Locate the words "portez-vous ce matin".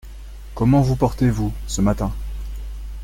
0.95-2.11